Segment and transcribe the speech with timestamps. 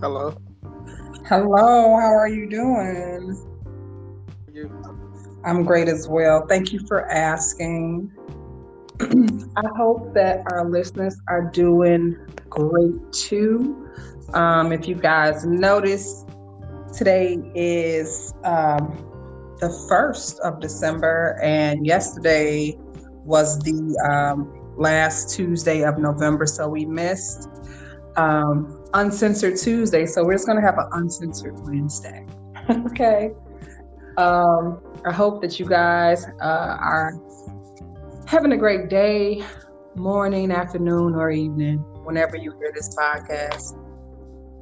[0.00, 0.36] Hello.
[1.26, 3.34] Hello, how are you doing?
[4.52, 4.70] You.
[5.42, 6.46] I'm great as well.
[6.46, 8.12] Thank you for asking.
[9.00, 12.14] I hope that our listeners are doing
[12.50, 13.88] great too.
[14.34, 16.26] Um, if you guys notice,
[16.94, 18.98] today is um,
[19.60, 22.76] the 1st of December, and yesterday
[23.24, 27.48] was the um, last Tuesday of November, so we missed
[28.16, 30.06] um, Uncensored Tuesday.
[30.06, 32.26] So we're just going to have an Uncensored Wednesday.
[32.70, 33.32] okay.
[34.16, 37.14] Um, I hope that you guys uh, are
[38.26, 39.44] having a great day,
[39.94, 43.74] morning, afternoon, or evening, whenever you hear this podcast.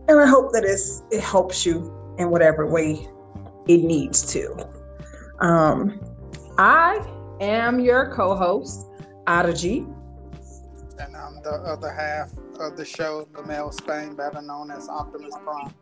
[0.09, 3.09] And I hope that it's, it helps you in whatever way
[3.67, 4.69] it needs to.
[5.41, 6.01] Um,
[6.59, 7.05] I
[7.41, 8.87] am your co-host,
[9.27, 9.93] Adaji.
[11.45, 15.75] The other half of the show, Lamel Spain, better known as Optimus Prime.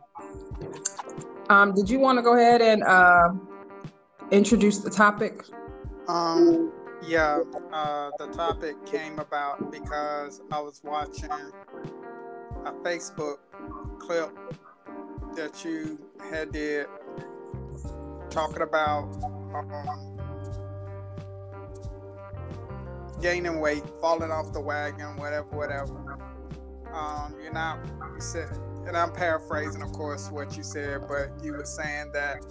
[1.48, 3.28] Um, did you want to go ahead and uh,
[4.32, 5.44] introduce the topic?
[6.08, 6.72] Um,
[7.06, 7.42] yeah,
[7.72, 11.30] uh, the topic came about because I was watching
[12.64, 13.38] a Facebook
[14.00, 14.36] clip
[15.36, 15.98] that you
[16.30, 16.86] had did
[18.30, 19.04] talking about
[19.54, 20.11] um,
[23.22, 26.18] gaining weight, falling off the wagon, whatever, whatever.
[26.92, 27.78] Um, you're not,
[28.14, 28.50] you said,
[28.86, 32.44] and I'm paraphrasing, of course, what you said, but you were saying that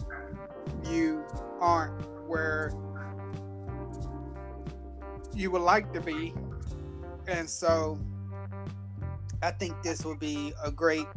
[0.90, 1.26] you
[1.60, 1.94] aren't
[2.28, 2.74] where
[5.36, 6.34] you would like to be.
[7.28, 8.00] And so
[9.44, 11.08] I think this will be a great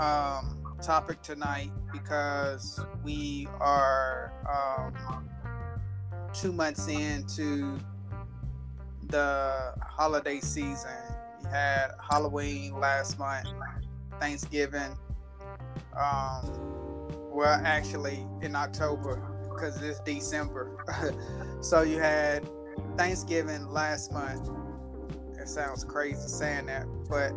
[0.00, 5.28] um, topic tonight because we are um,
[6.32, 7.78] two months into
[9.08, 10.90] the holiday season.
[11.42, 13.48] You had Halloween last month,
[14.20, 14.96] Thanksgiving.
[15.96, 20.76] Um, well, actually, in October because it's December.
[21.60, 22.48] so you had
[22.96, 24.50] Thanksgiving last month.
[25.38, 27.32] It sounds crazy saying that, but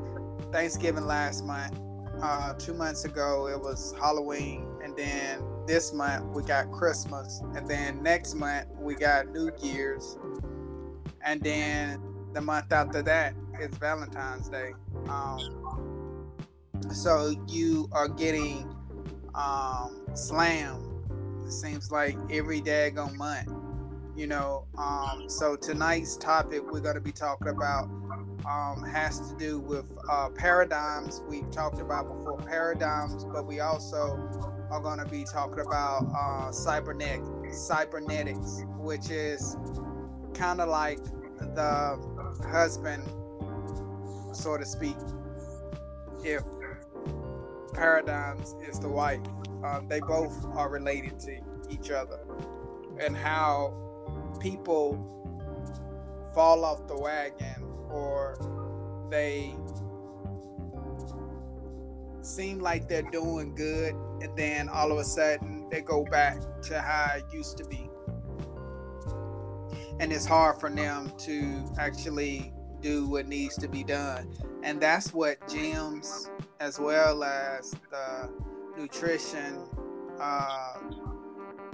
[0.51, 1.77] Thanksgiving last month.
[2.21, 7.67] Uh, two months ago it was Halloween, and then this month we got Christmas, and
[7.67, 10.17] then next month we got New Year's,
[11.23, 12.01] and then
[12.33, 14.73] the month after that is Valentine's Day.
[15.09, 16.29] Um,
[16.91, 18.73] so you are getting
[19.35, 20.85] um, slammed.
[21.45, 23.49] It seems like every daggone month
[24.17, 27.83] you know um, so tonight's topic we're going to be talking about
[28.49, 34.17] um, has to do with uh, paradigms we've talked about before paradigms but we also
[34.71, 39.55] are going to be talking about uh, cybernetic cybernetics which is
[40.37, 41.03] kind of like
[41.55, 41.99] the
[42.49, 43.03] husband
[44.33, 44.95] so to speak
[46.23, 46.43] if
[47.73, 49.21] paradigms is the wife.
[49.63, 51.39] Uh, they both are related to
[51.69, 52.19] each other.
[52.99, 53.73] And how
[54.39, 54.95] people
[56.33, 58.37] fall off the wagon or
[59.09, 59.55] they
[62.21, 66.81] seem like they're doing good and then all of a sudden they go back to
[66.81, 67.86] how it used to be
[69.99, 74.31] and it's hard for them to actually do what needs to be done.
[74.63, 78.29] And that's what gyms as well as the
[78.77, 79.63] nutrition
[80.19, 80.79] uh,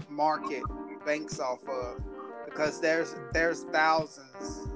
[0.09, 0.63] market
[1.05, 2.01] banks off of.
[2.45, 4.67] Because there's there's thousands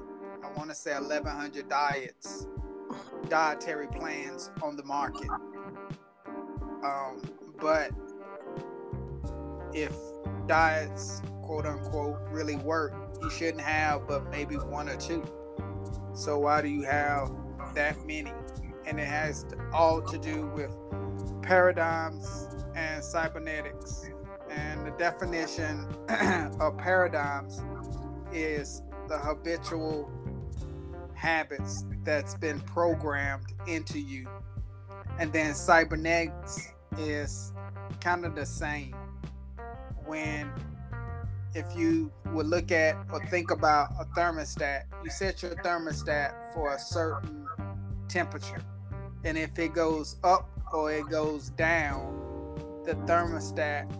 [0.42, 2.48] i want to say 1100 diets
[3.28, 5.30] dietary plans on the market.
[6.82, 7.22] Um,
[7.60, 7.90] but
[9.72, 9.92] if
[10.46, 15.24] diets quote unquote really work you shouldn't have but maybe one or two
[16.14, 17.30] so why do you have
[17.74, 18.32] that many
[18.86, 20.76] and it has all to do with
[21.42, 24.08] paradigms and cybernetics
[24.50, 25.86] and the definition
[26.60, 27.62] of paradigms
[28.32, 30.10] is the habitual
[31.14, 34.28] habits that's been programmed into you.
[35.18, 37.52] And then cybernetics is
[38.00, 38.94] kind of the same.
[40.06, 40.50] When
[41.54, 46.74] if you would look at or think about a thermostat, you set your thermostat for
[46.74, 47.46] a certain
[48.08, 48.62] temperature.
[49.24, 52.14] And if it goes up or it goes down,
[52.84, 53.90] the thermostat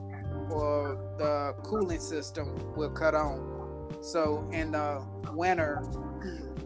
[0.51, 3.89] or the cooling system will cut on.
[4.01, 5.77] So in the winter,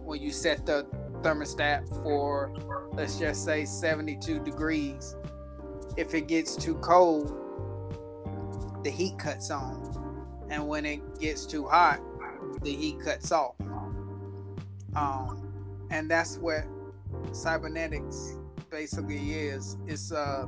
[0.05, 0.87] when you set the
[1.23, 2.52] thermostat for,
[2.93, 5.17] let's just say 72 degrees,
[5.96, 7.38] if it gets too cold,
[8.84, 9.81] the heat cuts on.
[10.53, 11.99] And when it gets too hot,
[12.61, 13.55] the heat cuts off.
[14.95, 15.51] Um,
[15.91, 16.65] and that's what
[17.33, 18.37] cybernetics
[18.71, 19.79] basically is.
[19.87, 20.47] It's a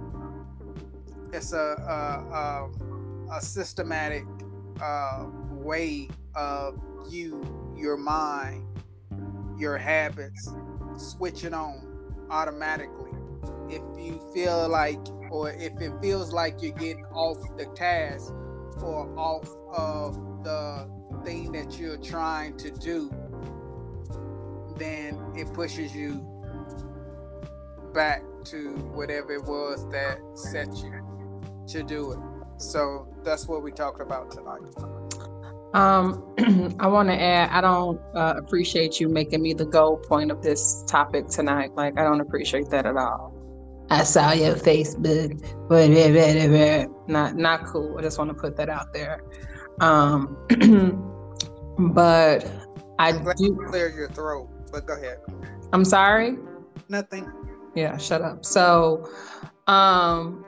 [1.32, 4.24] it's a a, a, a systematic
[4.82, 6.78] uh, way of
[7.08, 8.66] you, your mind,
[9.56, 10.50] your habits
[10.98, 13.12] switching on automatically.
[13.70, 18.34] If you feel like, or if it feels like you're getting off the task
[18.82, 20.88] or off of the
[21.24, 23.10] thing that you're trying to do,
[24.76, 26.26] then it pushes you
[27.92, 30.92] back to whatever it was that set you
[31.68, 32.18] to do it.
[32.58, 34.60] So that's what we talked about tonight.
[35.74, 40.30] Um, I want to add, I don't uh, appreciate you making me the goal point
[40.30, 41.74] of this topic tonight.
[41.74, 43.34] Like, I don't appreciate that at all.
[43.90, 45.90] I saw your Facebook, but
[47.06, 47.98] not not cool.
[47.98, 49.22] I just want to put that out there.
[49.80, 50.36] Um,
[51.92, 52.46] but
[52.98, 54.48] I do clear your throat.
[54.70, 55.18] But go ahead.
[55.72, 56.36] I'm sorry.
[56.88, 57.30] Nothing.
[57.74, 58.44] Yeah, shut up.
[58.44, 59.08] So,
[59.66, 60.44] um,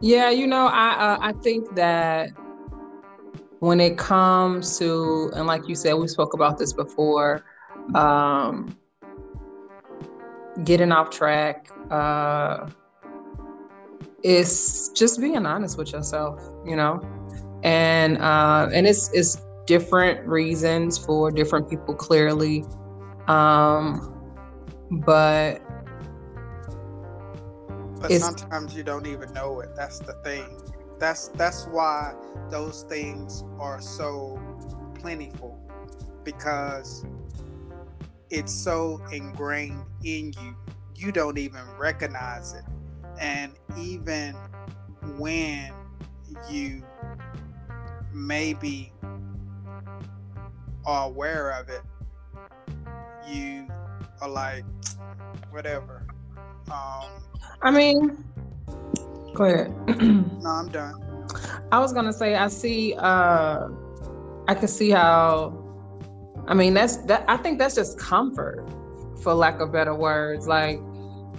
[0.00, 2.30] yeah, you know, I uh, I think that
[3.60, 7.44] when it comes to and like you said, we spoke about this before,
[7.94, 8.76] um,
[10.64, 11.70] getting off track.
[11.90, 12.68] Uh,
[14.22, 17.00] it's just being honest with yourself, you know,
[17.62, 22.64] and uh, and it's it's different reasons for different people clearly,
[23.28, 24.14] um,
[25.04, 25.60] but
[28.00, 29.70] but sometimes you don't even know it.
[29.76, 30.60] That's the thing.
[30.98, 32.14] That's that's why
[32.50, 34.40] those things are so
[34.94, 35.58] plentiful
[36.24, 37.04] because
[38.30, 40.56] it's so ingrained in you.
[40.94, 42.64] You don't even recognize it.
[43.20, 44.34] And even
[45.16, 45.72] when
[46.48, 46.82] you
[48.12, 48.92] maybe
[50.84, 51.82] are aware of it,
[53.28, 53.66] you
[54.20, 54.64] are like,
[55.50, 56.06] whatever.
[56.70, 57.08] Um,
[57.62, 58.24] I mean,
[59.34, 59.88] go ahead.
[60.00, 60.94] no, I'm done.
[61.70, 62.94] I was gonna say I see.
[62.98, 63.68] uh
[64.48, 65.58] I can see how.
[66.46, 67.24] I mean, that's that.
[67.28, 68.66] I think that's just comfort,
[69.22, 70.46] for lack of better words.
[70.48, 70.78] Like,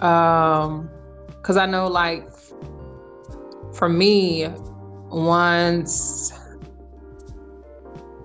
[0.02, 0.90] um,
[1.28, 2.25] because I know, like,
[3.74, 4.48] for me,
[5.10, 6.31] once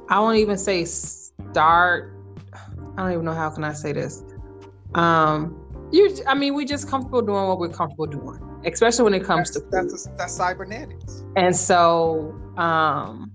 [0.08, 2.14] I won't even say start.
[2.96, 4.24] I don't even know how can I say this.
[4.94, 5.60] Um,
[5.92, 9.52] you, I mean, we're just comfortable doing what we're comfortable doing, especially when it comes
[9.52, 11.24] that's, to that's a, that's cybernetics.
[11.36, 13.30] And so, um,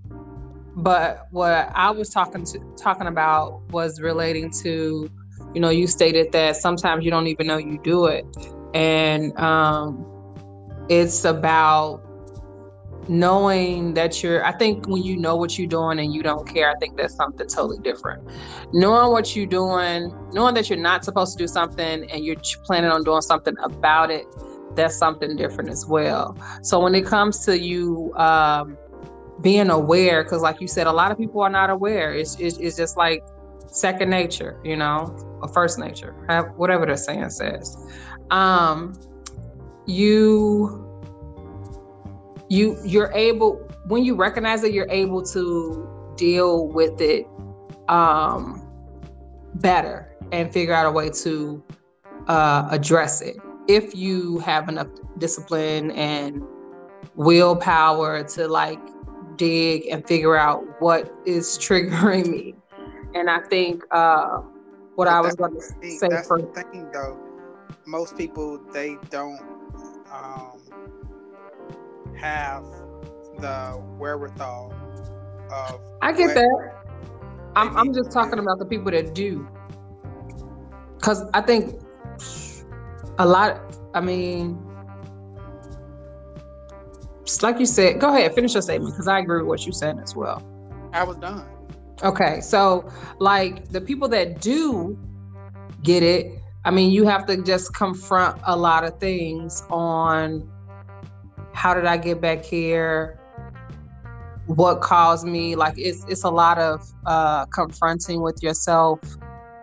[0.76, 5.08] but what I was talking to talking about was relating to,
[5.54, 8.24] you know, you stated that sometimes you don't even know you do it,
[8.74, 10.04] and um,
[10.88, 12.02] it's about
[13.08, 16.70] knowing that you're i think when you know what you're doing and you don't care
[16.70, 18.22] i think that's something totally different.
[18.72, 22.90] Knowing what you're doing knowing that you're not supposed to do something and you're planning
[22.90, 24.26] on doing something about it
[24.74, 26.36] that's something different as well.
[26.62, 28.76] So when it comes to you um,
[29.40, 32.12] being aware because like you said a lot of people are not aware.
[32.12, 33.22] It's, it's, it's just like
[33.66, 36.12] second nature you know or first nature
[36.56, 37.76] whatever the saying says.
[38.30, 38.94] Um,
[39.86, 40.93] you
[42.54, 43.56] you you're able
[43.88, 47.26] when you recognize that you're able to deal with it
[47.88, 48.62] um
[49.56, 51.62] better and figure out a way to
[52.28, 53.36] uh address it.
[53.66, 56.42] If you have enough discipline and
[57.16, 58.80] willpower to like
[59.36, 62.54] dig and figure out what is triggering me.
[63.14, 64.38] And i think uh
[64.94, 67.18] what but i was going to say that's for, the thing though.
[67.86, 69.40] Most people they don't
[70.12, 70.63] um
[72.24, 72.64] have
[73.38, 74.72] the wherewithal
[75.52, 75.80] of.
[76.00, 76.72] I get that.
[77.54, 79.46] I'm, I'm just talking about the people that do.
[80.96, 81.80] Because I think
[83.18, 83.60] a lot,
[83.92, 84.58] I mean,
[87.26, 89.72] just like you said, go ahead, finish your statement because I agree with what you
[89.72, 90.42] said as well.
[90.94, 91.46] I was done.
[92.02, 94.98] Okay, so like the people that do
[95.82, 100.50] get it, I mean, you have to just confront a lot of things on
[101.54, 103.18] how did I get back here?
[104.46, 105.56] What caused me?
[105.56, 109.00] Like it's it's a lot of uh, confronting with yourself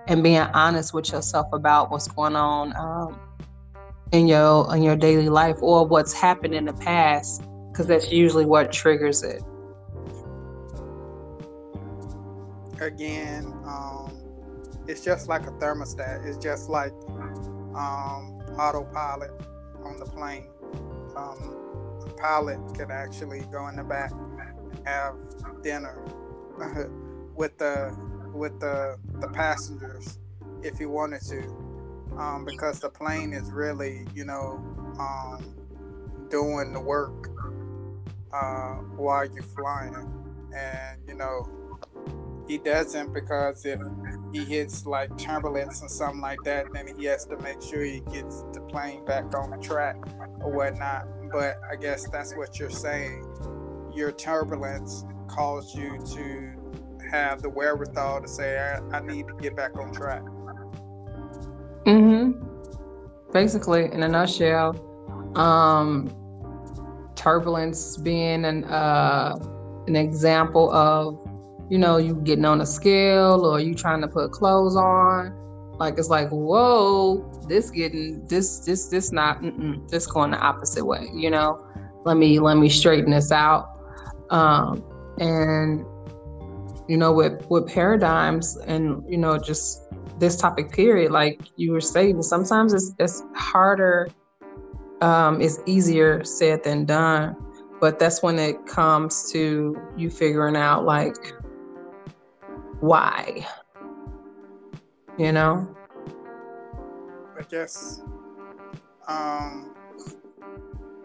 [0.07, 3.19] and being honest with yourself about what's going on um,
[4.11, 8.45] in your in your daily life or what's happened in the past, because that's usually
[8.45, 9.43] what triggers it.
[12.79, 14.11] Again, um,
[14.87, 16.25] it's just like a thermostat.
[16.25, 16.93] It's just like
[17.75, 19.31] um, autopilot
[19.83, 20.47] on the plane.
[21.15, 21.70] Um,
[22.17, 25.15] pilot could actually go in the back and have
[25.63, 26.03] dinner
[27.35, 27.95] with the
[28.33, 30.19] with the the passengers
[30.63, 31.41] if he wanted to
[32.17, 34.63] um, because the plane is really you know
[34.99, 35.55] um,
[36.29, 37.29] doing the work
[38.33, 39.95] uh, while you're flying,
[40.55, 41.47] and you know
[42.47, 43.79] he doesn't because if
[44.33, 48.01] he hits like turbulence or something like that, then he has to make sure he
[48.11, 49.95] gets the plane back on the track
[50.41, 51.07] or whatnot.
[51.31, 53.25] But I guess that's what you're saying.
[53.93, 56.53] Your turbulence caused you to
[57.09, 60.23] have the wherewithal to say, I, I need to get back on track.
[61.85, 62.31] Mm-hmm.
[63.31, 64.75] Basically, in a nutshell,
[65.35, 66.13] um,
[67.15, 69.35] turbulence being an uh,
[69.87, 71.19] an example of
[71.69, 75.40] you know you getting on a scale or you trying to put clothes on
[75.81, 79.41] like it's like whoa this getting this this this not
[79.89, 81.65] this going the opposite way you know?
[82.03, 83.69] Let me let me straighten this out.
[84.29, 84.83] Um
[85.19, 85.85] and
[86.87, 89.83] you know with with paradigms and you know just
[90.19, 94.09] this topic period like you were saying sometimes it's it's harder
[95.01, 97.35] um it's easier said than done
[97.79, 101.33] but that's when it comes to you figuring out like
[102.79, 103.45] why
[105.17, 105.67] you know?
[107.37, 108.01] I guess
[109.07, 109.73] um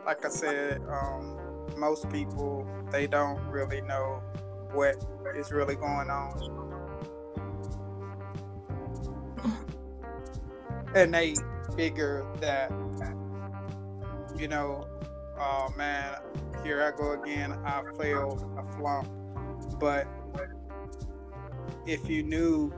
[0.05, 1.39] like i said um
[1.79, 4.23] most people they don't really know
[4.73, 4.97] what
[5.35, 6.33] is really going on.
[10.95, 11.35] And they
[11.77, 12.71] figure that
[14.39, 14.87] you know
[15.39, 16.15] oh man
[16.63, 19.09] here i go again i failed a flunk
[19.79, 20.07] but
[21.87, 22.73] if you knew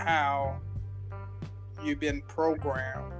[0.00, 0.58] how
[1.82, 3.12] you've been programmed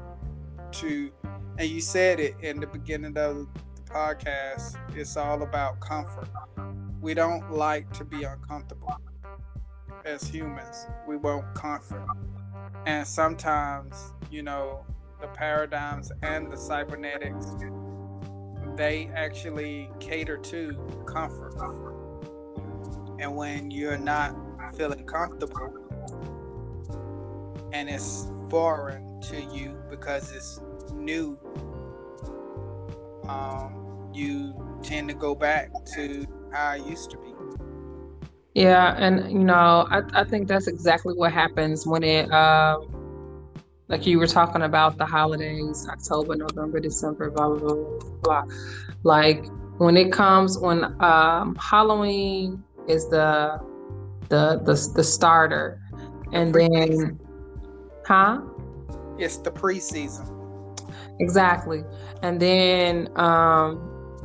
[0.73, 1.11] to
[1.59, 3.47] and you said it in the beginning of
[3.77, 6.29] the podcast it's all about comfort.
[7.01, 8.95] We don't like to be uncomfortable.
[10.05, 12.07] As humans we want comfort.
[12.87, 14.85] And sometimes you know
[15.21, 17.47] the paradigms and the cybernetics
[18.77, 21.55] they actually cater to comfort.
[23.19, 24.35] And when you're not
[24.77, 25.80] feeling comfortable
[27.73, 30.61] and it's foreign to you because it's
[30.93, 31.39] new
[33.29, 37.31] um, you tend to go back to how it used to be
[38.55, 42.81] yeah, and you know, I, I think that's exactly what happens when it uh,
[43.89, 48.45] like you were talking about the holidays, October, November, December, blah blah blah blah.
[49.05, 49.47] Like
[49.79, 53.61] when it comes when um, Halloween is the
[54.29, 55.81] the the the starter,
[56.33, 57.21] and then,
[58.11, 58.41] huh?
[59.19, 60.27] It's the preseason.
[61.21, 61.85] Exactly,
[62.23, 63.79] and then um,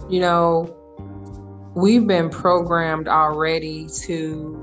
[0.09, 0.75] you know
[1.75, 4.59] we've been programmed already to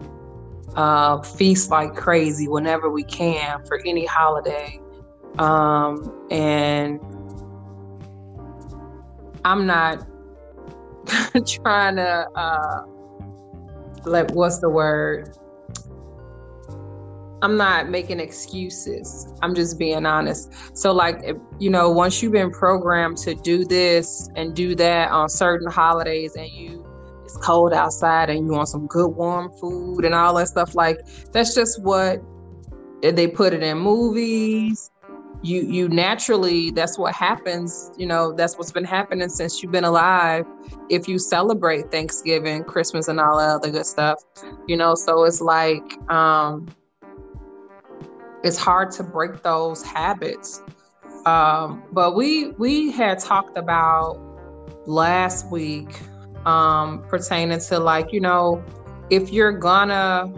[0.75, 4.81] uh, feast like crazy whenever we can for any holiday.
[5.39, 6.99] Um, and
[9.45, 10.05] I'm not
[11.47, 12.83] trying to, uh,
[14.05, 15.37] like, what's the word?
[17.43, 19.27] I'm not making excuses.
[19.43, 20.53] I'm just being honest.
[20.75, 21.21] So, like,
[21.59, 26.37] you know, once you've been programmed to do this and do that on certain holidays,
[26.37, 26.87] and you
[27.25, 30.99] it's cold outside and you want some good warm food and all that stuff like
[31.33, 32.21] that's just what
[33.01, 34.91] they put it in movies
[35.43, 39.85] you you naturally that's what happens you know that's what's been happening since you've been
[39.85, 40.47] alive
[40.89, 44.21] if you celebrate thanksgiving christmas and all that other good stuff
[44.69, 46.69] you know so it's like um
[48.43, 50.63] it's hard to break those habits
[51.27, 54.19] um but we we had talked about
[54.87, 55.89] last week
[56.47, 58.65] um, pertaining to like, you know,
[59.11, 60.33] if you're gonna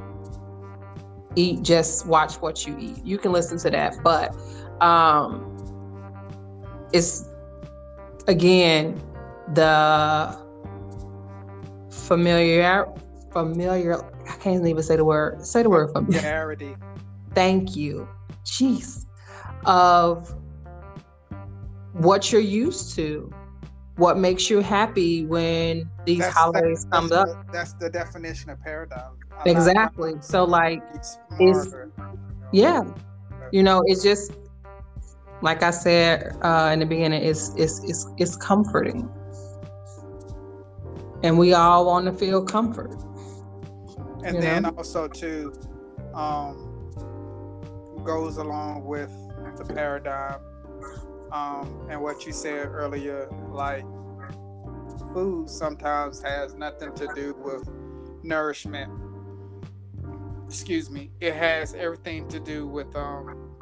[1.37, 3.04] eat, just watch what you eat.
[3.04, 4.34] You can listen to that, but
[4.80, 5.50] um,
[6.92, 7.28] it's
[8.26, 9.00] again
[9.54, 10.38] the
[11.90, 12.87] familiar
[13.32, 16.76] familiar I can't even say the word say the word familiarity.
[17.35, 18.09] Thank you.
[18.45, 19.07] Jeez.
[19.64, 20.35] Of
[21.93, 23.33] what you're used to
[23.97, 27.26] what makes you happy when these that's, holidays come up.
[27.26, 29.12] The, that's the definition of paradigm.
[29.47, 30.14] exactly.
[30.21, 31.19] So like it's
[32.53, 32.83] yeah.
[33.53, 34.33] You know, it's just
[35.43, 39.09] like I said uh, in the beginning, it's it's it's it's comforting.
[41.23, 42.95] And we all want to feel comfort.
[44.25, 44.71] And then know?
[44.71, 45.53] also too
[46.14, 46.74] um
[48.04, 49.11] goes along with
[49.56, 50.40] the paradigm
[51.32, 53.84] um, and what you said earlier, like
[55.12, 57.68] food sometimes has nothing to do with
[58.23, 58.92] nourishment.
[60.46, 61.11] Excuse me.
[61.20, 63.56] It has everything to do with um,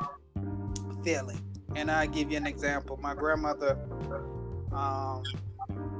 [1.02, 1.40] feeling.
[1.74, 2.98] And I give you an example.
[2.98, 3.78] My grandmother,
[4.72, 5.22] um,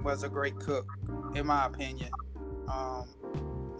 [0.02, 0.87] was a great cook,
[1.34, 2.11] in my opinion.
[2.68, 3.08] Um,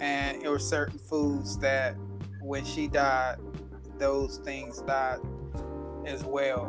[0.01, 1.97] and it were certain foods that,
[2.41, 3.37] when she died,
[3.99, 5.19] those things died
[6.07, 6.67] as well.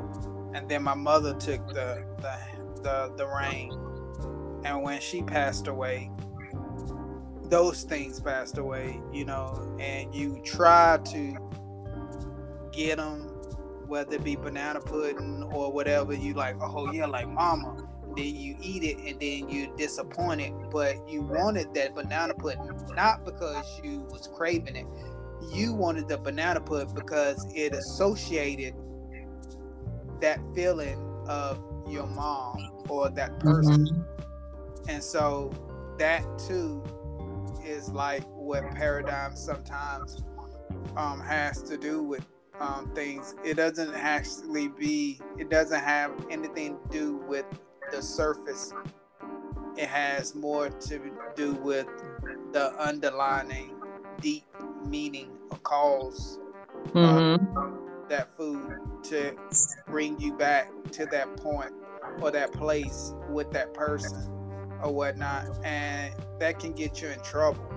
[0.53, 2.37] And then my mother took the the
[2.81, 3.71] the, the reign,
[4.65, 6.11] and when she passed away,
[7.43, 9.01] those things passed away.
[9.11, 11.35] You know, and you try to
[12.71, 13.21] get them,
[13.87, 16.13] whether it be banana pudding or whatever.
[16.13, 17.89] You like, oh yeah, like mama.
[18.15, 23.25] Then you eat it and then you're disappointed, but you wanted that banana pudding not
[23.25, 24.85] because you was craving it.
[25.51, 28.75] You wanted the banana pudding because it associated
[30.21, 30.97] that feeling
[31.27, 33.85] of your mom or that person.
[33.85, 34.89] Mm-hmm.
[34.89, 35.51] And so
[35.97, 36.83] that too
[37.65, 40.23] is like what paradigm sometimes
[40.97, 42.25] um, has to do with
[42.59, 43.35] um, things.
[43.43, 47.45] It doesn't actually be, it doesn't have anything to do with
[47.91, 48.73] the surface.
[49.75, 51.87] It has more to do with
[52.51, 53.75] the underlining
[54.21, 54.45] deep
[54.89, 56.39] meaning or cause
[56.87, 58.07] mm-hmm.
[58.09, 59.35] that food to
[59.87, 61.71] bring you back to that point
[62.21, 64.29] or that place with that person
[64.81, 65.47] or whatnot.
[65.63, 67.73] And that can get you in trouble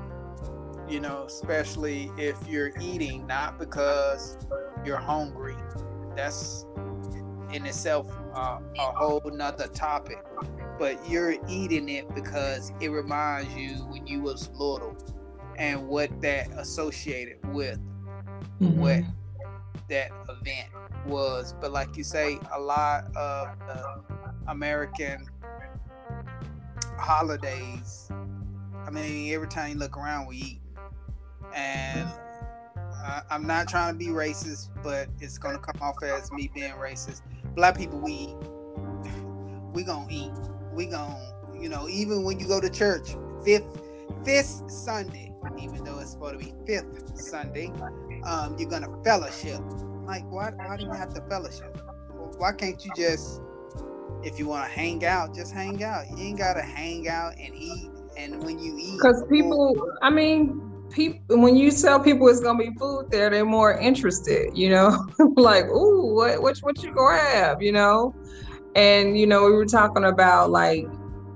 [0.88, 4.38] you know, especially if you're eating not because
[4.84, 5.56] you're hungry.
[6.14, 6.64] That's
[7.52, 10.18] in itself uh, a whole nother topic.
[10.78, 14.96] But you're eating it because it reminds you when you was little
[15.58, 17.78] and what that associated with
[18.60, 18.80] mm-hmm.
[18.80, 19.02] what
[19.88, 20.68] that event
[21.06, 21.54] was.
[21.60, 24.02] But like you say, a lot of the
[24.48, 25.28] American
[26.98, 28.10] holidays.
[28.86, 30.60] I mean, every time you look around, we eat
[31.54, 32.08] and
[33.04, 36.72] uh, I'm not trying to be racist, but it's gonna come off as me being
[36.72, 37.22] racist.
[37.54, 38.36] Black people, we eat.
[39.73, 40.32] We gonna eat.
[40.73, 41.19] We gonna,
[41.60, 43.14] you know, even when you go to church,
[43.45, 43.78] fifth,
[44.25, 45.25] fifth Sunday,
[45.59, 47.73] even though it's supposed to be fifth Sunday,
[48.25, 49.61] um, you're gonna fellowship.
[50.04, 50.50] Like, why?
[50.50, 51.76] Why do you have to fellowship?
[52.39, 53.41] Why can't you just,
[54.23, 56.04] if you want to hang out, just hang out?
[56.11, 57.91] You ain't gotta hang out and eat.
[58.17, 62.59] And when you eat, because people, I mean, people when you tell people it's gonna
[62.59, 65.06] be food there, they're more interested, you know,
[65.37, 68.15] like, ooh, what what what you gonna have, you know?
[68.75, 70.87] And you know, we were talking about like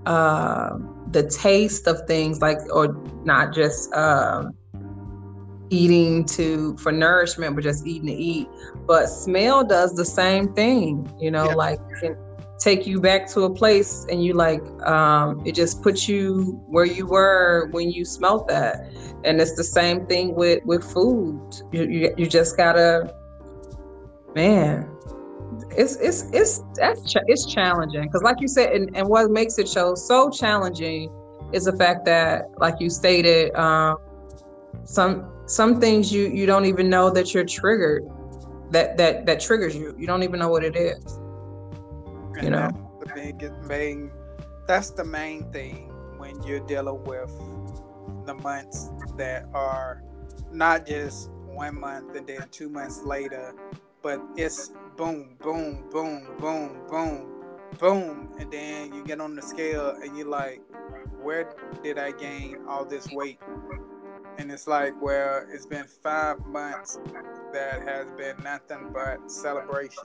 [0.07, 0.79] uh
[1.11, 4.55] the taste of things, like or not just um
[5.71, 8.49] eating to for nourishment, but just eating to eat.
[8.87, 11.55] But smell does the same thing, you know, yeah.
[11.55, 11.81] like
[12.61, 16.85] take you back to a place and you like um, it just puts you where
[16.85, 18.93] you were when you smelt that
[19.25, 21.41] and it's the same thing with with food
[21.73, 23.15] you, you, you just gotta
[24.35, 24.87] man
[25.71, 29.69] it's it's it's that's it's challenging because like you said and, and what makes it
[29.69, 31.11] show so challenging
[31.53, 33.97] is the fact that like you stated um,
[34.85, 38.09] some some things you you don't even know that you're triggered
[38.71, 41.21] that that that triggers you you don't even know what it is
[42.41, 44.11] and you know, the big main.
[44.67, 47.31] That's the main thing when you're dealing with
[48.25, 50.03] the months that are
[50.53, 53.55] not just one month and then two months later,
[54.03, 57.43] but it's boom, boom, boom, boom, boom,
[57.79, 60.61] boom, and then you get on the scale and you're like,
[61.23, 63.39] where did I gain all this weight?
[64.39, 66.99] And it's like, well, it's been five months
[67.53, 70.05] that has been nothing but celebration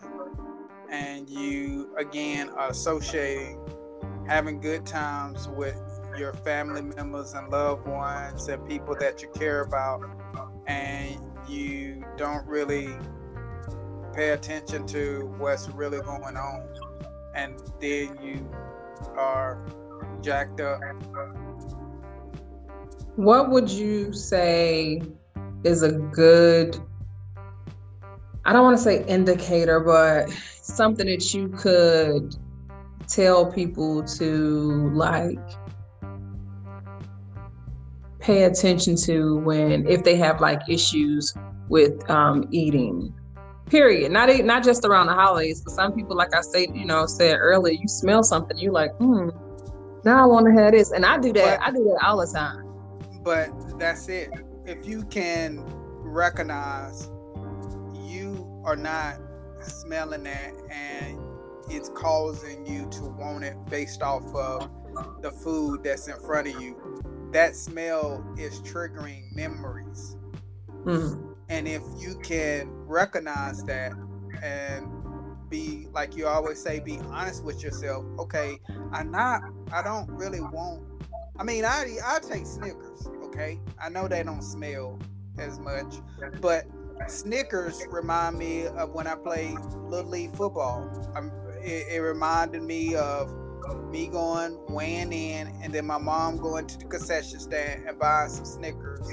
[0.89, 3.59] and you again are associating
[4.27, 5.79] having good times with
[6.17, 10.01] your family members and loved ones and people that you care about
[10.67, 12.89] and you don't really
[14.15, 16.67] pay attention to what's really going on
[17.35, 18.49] and then you
[19.17, 19.59] are
[20.21, 20.79] jacked up.
[23.17, 25.01] What would you say
[25.63, 26.81] is a good
[28.47, 30.29] I don't want to say indicator, but
[30.61, 32.35] something that you could
[33.07, 35.39] tell people to like
[38.19, 41.33] pay attention to when if they have like issues
[41.69, 43.13] with um, eating
[43.69, 47.05] period not not just around the holidays but some people like i say you know
[47.05, 49.29] said earlier you smell something you like hmm
[50.03, 52.17] now i want to have this and i do that but, i do that all
[52.17, 52.63] the time
[53.23, 53.49] but
[53.79, 54.29] that's it
[54.65, 55.63] if you can
[56.01, 57.09] recognize
[57.95, 59.19] you are not
[59.61, 61.19] smelling that and
[61.69, 64.69] it's causing you to want it based off of
[65.21, 67.01] the food that's in front of you,
[67.31, 70.15] that smell is triggering memories.
[70.83, 71.33] Mm-hmm.
[71.49, 73.93] And if you can recognize that
[74.41, 74.87] and
[75.49, 78.05] be like you always say, be honest with yourself.
[78.19, 78.59] Okay,
[78.91, 79.41] I'm not.
[79.71, 80.83] I don't really want.
[81.37, 83.07] I mean, I I take Snickers.
[83.25, 84.99] Okay, I know they don't smell
[85.37, 85.95] as much,
[86.41, 86.65] but
[87.07, 90.89] Snickers remind me of when I played little league football.
[91.61, 93.33] It, it, reminded me of
[93.89, 98.29] me going weighing in, and then my mom going to the concession stand and buying
[98.29, 99.09] some Snickers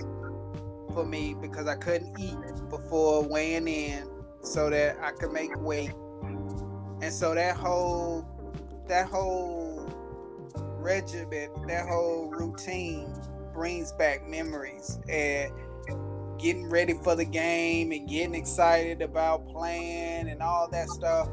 [0.92, 2.36] for me because I couldn't eat
[2.68, 4.08] before weighing in,
[4.42, 5.92] so that I could make weight.
[7.00, 8.26] And so that whole
[8.88, 9.88] that whole
[10.78, 13.14] regimen, that whole routine
[13.52, 15.52] brings back memories and
[16.38, 21.28] getting ready for the game and getting excited about playing and all that stuff.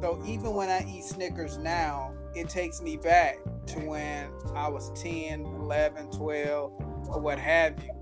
[0.00, 4.90] So even when I eat Snickers now, it takes me back to when I was
[5.00, 6.72] 10, 11, 12,
[7.08, 8.01] or what have you.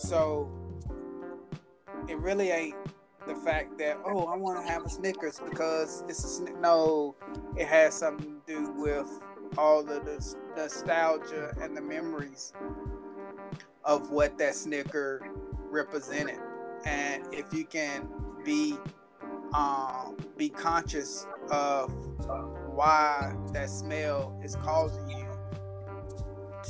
[0.00, 0.50] So
[2.08, 2.76] it really ain't
[3.26, 6.60] the fact that, oh, I want to have a Snickers because it's a Snickers.
[6.60, 7.14] No,
[7.56, 9.06] it has something to do with
[9.58, 12.54] all of the nostalgia and the memories
[13.84, 15.28] of what that Snicker
[15.70, 16.38] represented.
[16.86, 18.08] And if you can
[18.42, 18.78] be
[19.52, 21.92] um, be conscious of
[22.74, 25.26] why that smell is causing you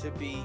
[0.00, 0.44] to be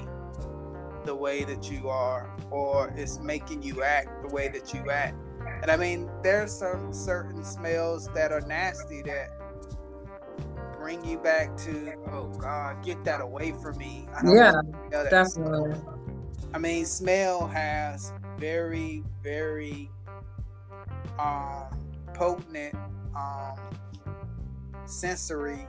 [1.06, 5.16] the way that you are, or it's making you act the way that you act.
[5.62, 9.30] And I mean, there's some certain smells that are nasty that
[10.78, 14.06] bring you back to, oh God, get that away from me.
[14.24, 14.52] yeah,
[15.10, 15.74] definitely.
[15.74, 15.98] Smell.
[16.54, 19.90] I mean, smell has very, very
[21.18, 21.64] um,
[22.14, 22.74] potent
[23.16, 23.58] um,
[24.84, 25.66] sensory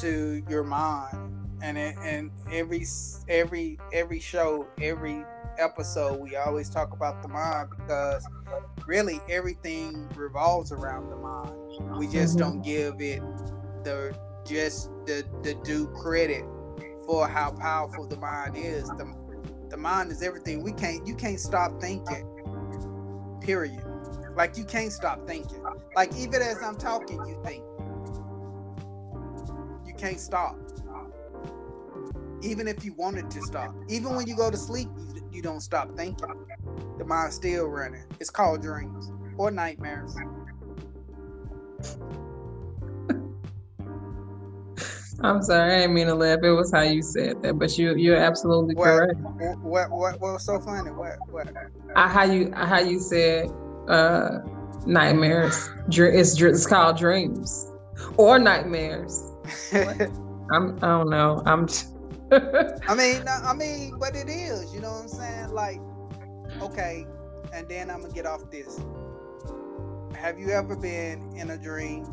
[0.00, 1.31] to your mind,
[1.62, 2.84] and it, and every
[3.28, 5.24] every every show, every
[5.58, 8.26] episode, we always talk about the mind because
[8.86, 11.98] really everything revolves around the mind.
[11.98, 12.38] We just mm-hmm.
[12.38, 13.22] don't give it
[13.84, 16.44] the just the the due credit
[17.06, 18.88] for how powerful the mind is.
[18.88, 19.14] The
[19.70, 20.62] the mind is everything.
[20.62, 22.28] We can't you can't stop thinking.
[23.40, 23.82] Period.
[24.34, 25.62] Like you can't stop thinking.
[25.94, 27.64] Like even as I'm talking, you think.
[29.86, 30.56] You can't stop.
[32.42, 33.74] Even if you wanted to stop.
[33.88, 36.28] Even when you go to sleep, you, you don't stop thinking.
[36.98, 38.04] The mind's still running.
[38.20, 40.16] It's called dreams or nightmares.
[45.20, 46.40] I'm sorry, I didn't mean to laugh.
[46.42, 49.20] It was how you said that, but you you're absolutely what, correct.
[49.60, 50.90] What, what what was so funny?
[50.90, 51.48] What what?
[51.94, 53.48] I, how you how you said
[53.88, 54.38] uh
[54.84, 55.70] nightmares.
[55.88, 57.70] It's it's called dreams
[58.16, 59.30] or nightmares.
[59.72, 61.42] I'm I don't know.
[61.46, 61.68] I'm.
[62.32, 64.72] I mean, I mean, but it is.
[64.74, 65.50] You know what I'm saying?
[65.50, 65.80] Like,
[66.60, 67.06] okay,
[67.52, 68.80] and then I'm gonna get off this.
[70.16, 72.06] Have you ever been in a dream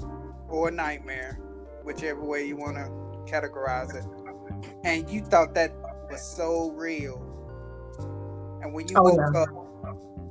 [0.49, 1.39] or a nightmare
[1.83, 2.83] whichever way you want to
[3.31, 4.05] categorize it.
[4.83, 5.71] And you thought that
[6.09, 7.17] was so real.
[8.61, 9.49] And when you oh, woke up,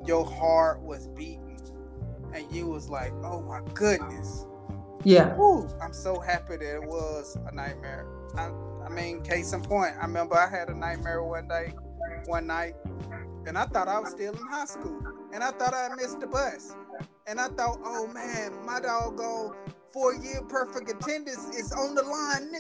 [0.07, 1.61] your heart was beating,
[2.35, 4.46] and you was like, "Oh my goodness."
[5.04, 5.34] Yeah.
[5.37, 8.06] Woo, I'm so happy that it was a nightmare.
[8.37, 8.50] I,
[8.84, 11.72] I mean, case in point, I remember I had a nightmare one day,
[12.26, 12.74] one night,
[13.46, 15.00] and I thought I was still in high school,
[15.32, 16.74] and I thought I missed the bus,
[17.26, 19.54] and I thought, "Oh man, my doggone
[19.92, 22.54] four year perfect attendance is on the line.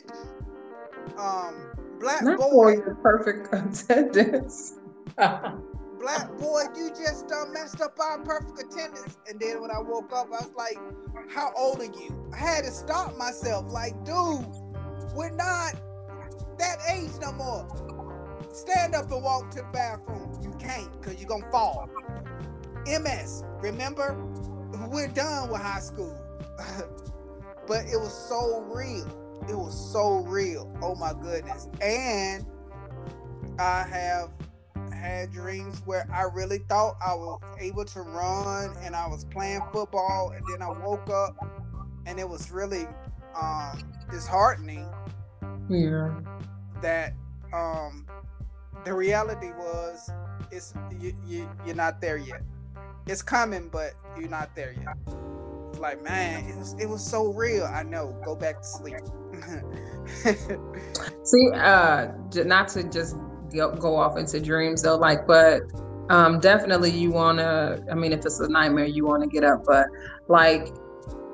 [1.18, 2.50] Um, black Not boy.
[2.50, 4.74] Four year perfect attendance.
[6.00, 9.18] black boy, you just uh, messed up our perfect attendance.
[9.28, 10.78] And then when I woke up, I was like,
[11.28, 12.30] how old are you?
[12.32, 13.70] I had to stop myself.
[13.70, 14.46] Like, dude,
[15.14, 15.74] we're not
[16.58, 18.44] that age no more.
[18.52, 20.38] Stand up and walk to the bathroom.
[20.42, 21.88] You can't because you're going to fall.
[22.86, 24.16] MS, remember?
[24.90, 26.16] We're done with high school.
[27.66, 29.06] but it was so real.
[29.48, 30.72] It was so real.
[30.82, 31.68] Oh my goodness.
[31.80, 32.46] And
[33.58, 34.30] I have
[34.98, 39.62] had dreams where I really thought I was able to run and I was playing
[39.72, 41.36] football and then I woke up
[42.06, 42.86] and it was really
[43.40, 44.88] um disheartening.
[45.68, 46.20] Yeah.
[46.82, 47.14] That
[47.52, 48.06] um
[48.84, 50.10] the reality was
[50.50, 52.42] it's you, you you're not there yet.
[53.06, 54.96] It's coming but you're not there yet
[55.78, 57.64] like, man, it was it was so real.
[57.64, 58.16] I know.
[58.24, 58.96] Go back to sleep.
[61.24, 62.08] See, uh,
[62.44, 63.16] not to just
[63.50, 65.62] go off into dreams though, like, but
[66.10, 67.82] um, definitely you wanna.
[67.90, 69.86] I mean, if it's a nightmare, you wanna get up, but
[70.28, 70.72] like,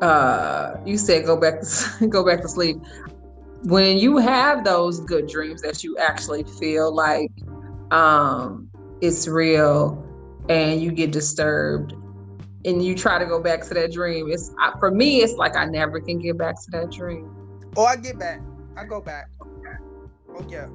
[0.01, 2.79] uh, you said go back to go back to sleep.
[3.63, 7.33] When you have those good dreams that you actually feel like
[7.91, 8.69] um,
[9.01, 10.05] it's real,
[10.49, 11.95] and you get disturbed
[12.65, 14.31] and you try to go back to that dream.
[14.31, 17.31] It's for me, it's like I never can get back to that dream.
[17.77, 18.41] Oh, I get back.
[18.77, 19.29] I go back.
[20.35, 20.69] Oh yeah.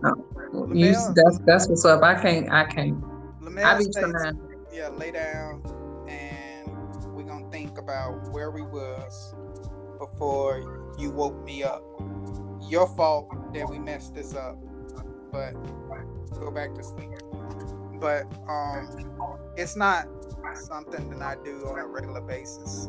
[0.74, 2.02] You, that's that's what's up.
[2.04, 2.50] I can't.
[2.52, 3.04] I can't.
[3.62, 4.40] I be trying.
[4.72, 5.62] Yeah, lay down,
[6.08, 6.68] and
[7.14, 9.36] we're gonna think about where we was
[10.00, 11.84] before you woke me up.
[12.70, 14.58] Your fault that we messed this up,
[15.32, 15.54] but
[16.40, 17.10] go back to sleep.
[18.00, 18.88] But um,
[19.58, 20.08] it's not
[20.56, 22.88] something that I do on a regular basis.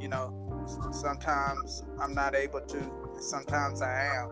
[0.00, 0.32] You know,
[0.92, 2.90] sometimes I'm not able to,
[3.20, 4.30] sometimes I am.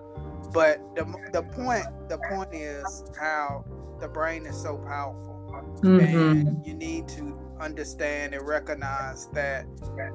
[0.53, 3.65] But the the point the point is how
[4.01, 6.01] the brain is so powerful, mm-hmm.
[6.01, 9.67] and you need to understand and recognize that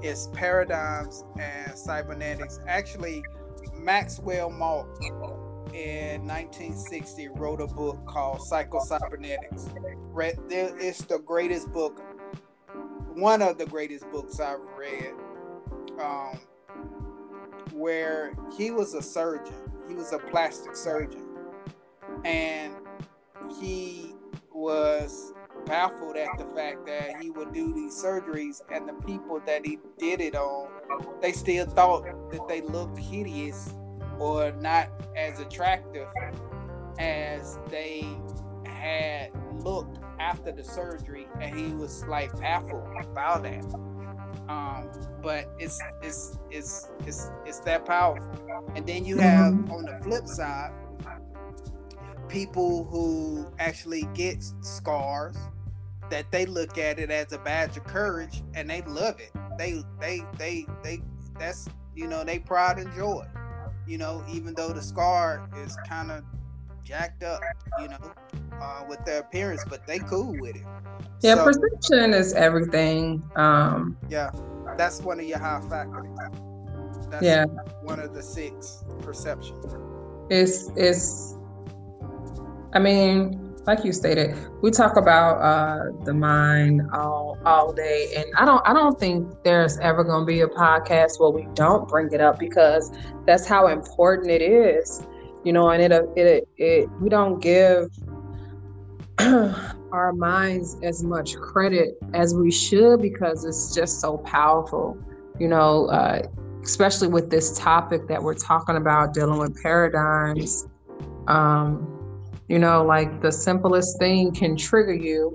[0.02, 2.60] it's paradigms and cybernetics.
[2.68, 3.24] Actually,
[3.74, 5.00] Maxwell Maltz
[5.74, 9.70] in 1960 wrote a book called Psycho-Cybernetics.
[10.18, 12.02] It's the greatest book,
[13.14, 15.14] one of the greatest books I've read,
[16.00, 16.40] um,
[17.74, 19.56] where he was a surgeon.
[19.92, 21.28] He was a plastic surgeon.
[22.24, 22.74] And
[23.60, 24.14] he
[24.54, 25.34] was
[25.66, 29.80] baffled at the fact that he would do these surgeries and the people that he
[30.00, 30.70] did it on,
[31.22, 33.74] they still thought that they looked hideous
[34.18, 36.08] or not as attractive
[36.98, 38.08] as they
[38.66, 43.66] had looked after the surgery and he was like baffled about that
[44.52, 44.90] um,
[45.22, 48.30] but it's it's it's it's it's that powerful.
[48.76, 50.72] And then you have on the flip side
[52.28, 55.36] people who actually get scars
[56.10, 59.32] that they look at it as a badge of courage and they love it.
[59.58, 61.02] They they they they
[61.40, 63.26] that's you know they pride and joy
[63.88, 66.24] you know, even though the scar is kind of
[66.84, 67.42] jacked up,
[67.80, 68.14] you know,
[68.62, 70.64] uh, with their appearance, but they cool with it.
[71.22, 73.24] Yeah, so, perception is everything.
[73.36, 74.32] Um, yeah,
[74.78, 76.18] that's one of your high faculties.
[77.10, 77.46] That's yeah,
[77.82, 79.58] one of the six perception.
[80.30, 81.36] It's it's.
[82.74, 88.26] I mean, like you stated, we talk about uh, the mind all all day, and
[88.38, 91.88] I don't I don't think there's ever going to be a podcast where we don't
[91.88, 92.92] bring it up because
[93.26, 95.06] that's how important it is,
[95.44, 95.70] you know.
[95.70, 97.90] And it it it we don't give
[99.92, 104.98] our minds as much credit as we should because it's just so powerful,
[105.40, 105.88] you know.
[105.88, 106.22] Uh,
[106.64, 110.68] especially with this topic that we're talking about, dealing with paradigms.
[111.28, 111.88] Um,
[112.48, 115.32] you know, like the simplest thing can trigger you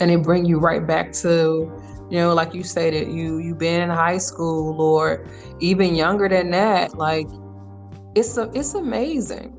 [0.00, 1.72] and it bring you right back to,
[2.10, 5.26] you know, like you stated, you you've been in high school or
[5.60, 6.96] even younger than that.
[6.96, 7.28] Like
[8.14, 9.56] it's a it's amazing.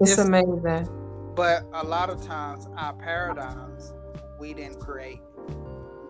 [0.00, 0.88] It's, it's amazing.
[1.36, 3.94] But a lot of times our paradigms
[4.40, 5.20] we didn't create.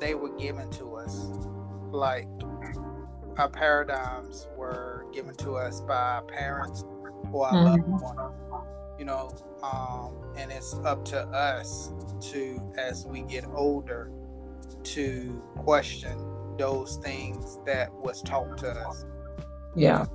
[0.00, 1.26] They were given to us.
[1.90, 2.28] Like
[3.36, 6.84] our paradigms were given to us by our parents
[7.32, 7.92] or our mm-hmm.
[7.92, 8.66] loved ones
[8.98, 14.10] you know, um, and it's up to us to, as we get older,
[14.84, 16.18] to question
[16.56, 19.04] those things that was taught to us.
[19.74, 20.06] Yeah.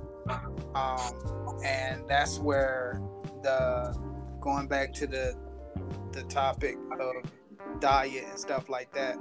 [0.74, 3.00] Um, and that's where
[3.42, 3.96] the
[4.42, 5.34] going back to the
[6.12, 7.14] the topic of
[7.80, 9.16] diet and stuff like that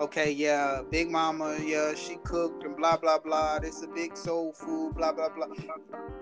[0.00, 3.58] okay, yeah, Big Mama, yeah, she cooked and blah blah blah.
[3.58, 5.46] This is a big soul food, blah blah blah.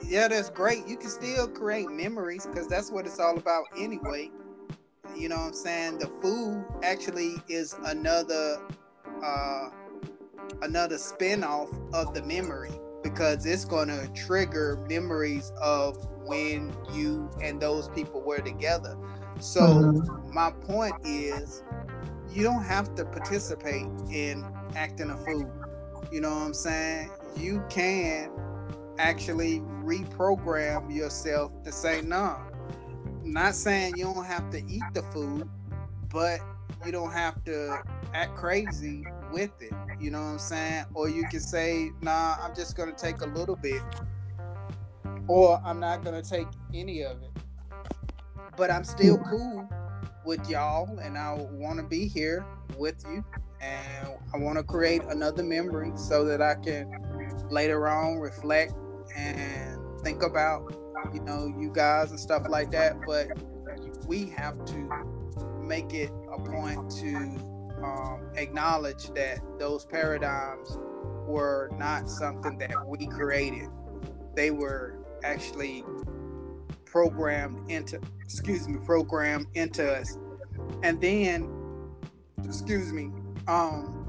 [0.02, 0.86] Yeah, that's great.
[0.86, 4.30] You can still create memories because that's what it's all about anyway.
[5.16, 5.98] You know what I'm saying?
[5.98, 8.60] The food actually is another
[9.22, 9.70] uh
[10.62, 12.72] another spin-off of the memory
[13.04, 18.96] because it's going to trigger memories of when you and those people were together.
[19.38, 20.34] So mm-hmm.
[20.34, 21.62] my point is
[22.32, 25.52] you don't have to participate in acting a fool.
[26.10, 27.10] You know what I'm saying?
[27.36, 28.30] You can
[28.98, 32.38] actually reprogram yourself to say no.
[33.22, 35.48] Not saying you don't have to eat the food,
[36.10, 36.40] but
[36.86, 37.82] you don't have to
[38.14, 39.72] act crazy with it.
[40.00, 40.84] You know what I'm saying?
[40.94, 43.82] Or you can say, nah, I'm just gonna take a little bit.
[45.26, 47.30] Or I'm not gonna take any of it.
[48.56, 49.68] But I'm still cool
[50.24, 52.46] with y'all, and I want to be here
[52.78, 53.24] with you.
[53.60, 56.88] And I want to create another memory so that I can
[57.50, 58.72] later on reflect
[59.16, 60.76] and think about,
[61.12, 62.98] you know, you guys and stuff like that.
[63.04, 63.28] But
[64.06, 64.88] we have to
[65.60, 70.78] make it a point to um, acknowledge that those paradigms
[71.26, 73.68] were not something that we created.
[74.34, 75.84] They were actually
[76.84, 80.16] programmed into excuse me programmed into us
[80.84, 81.50] and then
[82.44, 83.10] excuse me
[83.48, 84.04] um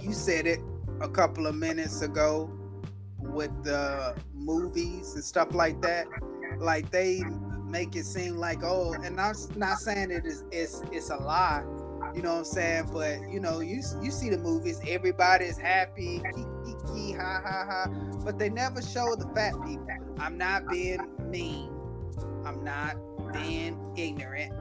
[0.00, 0.60] you said it
[1.00, 2.50] a couple of minutes ago
[3.20, 6.06] with the movies and stuff like that.
[6.58, 7.22] Like they
[7.68, 11.64] make it seem like oh, and I'm not saying it is it's it's a lie.
[12.14, 12.90] You know what I'm saying?
[12.92, 16.22] But you know, you you see the movies, everybody is happy,
[17.16, 17.86] ha ha ha.
[18.24, 19.86] But they never show the fat people.
[20.18, 21.00] I'm not being
[21.30, 21.70] mean.
[22.44, 22.96] I'm not
[23.32, 24.52] being ignorant.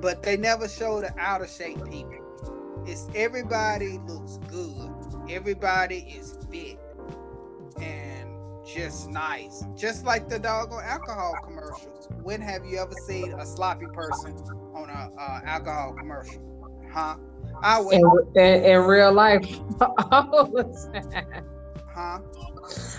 [0.00, 2.84] But they never show the out of shape people.
[2.86, 4.90] It's everybody looks good.
[5.28, 6.78] Everybody is fit
[7.80, 8.28] and
[8.66, 9.64] just nice.
[9.76, 11.99] Just like the doggone alcohol commercials.
[12.22, 14.36] When have you ever seen a sloppy person
[14.74, 16.42] on a uh, alcohol commercial?
[16.92, 17.16] Huh?
[17.62, 18.00] I wait.
[18.00, 21.44] In, in, in real life, all the time.
[21.94, 22.20] Huh?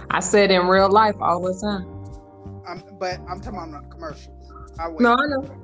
[0.10, 2.02] I said in real life all the time.
[2.68, 4.54] Um, but I'm talking about commercials.
[4.80, 5.02] I wait.
[5.02, 5.62] No, I know.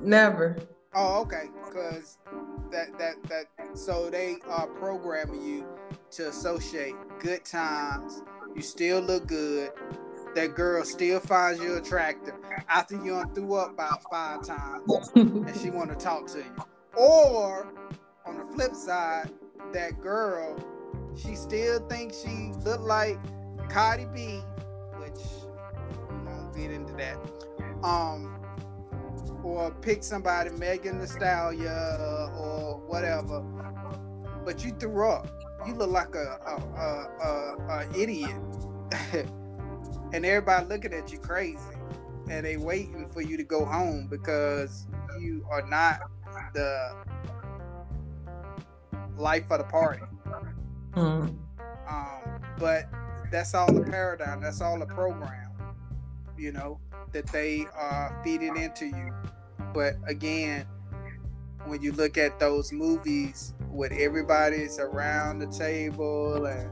[0.00, 0.56] Never.
[0.94, 1.44] Oh, okay.
[1.64, 2.18] Because
[2.70, 3.46] that that that
[3.78, 5.66] so they are programming you
[6.12, 8.22] to associate good times.
[8.54, 9.70] You still look good.
[10.34, 12.34] That girl still finds you attractive
[12.68, 16.54] after you done threw up about five times and she want to talk to you.
[16.96, 17.72] Or
[18.24, 19.30] on the flip side,
[19.72, 20.56] that girl,
[21.16, 23.18] she still thinks she look like
[23.68, 24.40] Cardi B,
[24.96, 25.20] which
[26.10, 27.16] we won't get into that.
[27.82, 28.38] Um,
[29.42, 33.40] or pick somebody, Megan Thee Stallion or whatever.
[34.44, 35.28] But you threw up.
[35.66, 38.36] You look like a a, a, a, a idiot,
[40.12, 41.58] and everybody looking at you crazy,
[42.28, 44.86] and they waiting for you to go home because
[45.20, 46.00] you are not
[46.54, 46.94] the
[49.16, 50.02] life of the party.
[50.92, 51.36] Mm.
[51.88, 52.88] Um, but
[53.30, 54.40] that's all the paradigm.
[54.40, 55.50] That's all the program.
[56.36, 56.80] You know
[57.12, 59.12] that they are feeding into you.
[59.72, 60.66] But again,
[61.66, 66.70] when you look at those movies with everybody's around the table and